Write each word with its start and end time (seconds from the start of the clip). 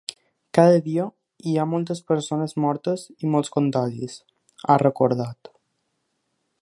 “Cada 0.57 0.77
dia 0.85 1.03
hi 1.51 1.51
ha 1.57 1.65
moltes 1.73 2.01
persones 2.13 2.57
mortes 2.65 3.03
i 3.27 3.29
molts 3.35 3.53
contagis”, 3.57 4.17
ha 4.69 4.79
recordat. 4.85 5.53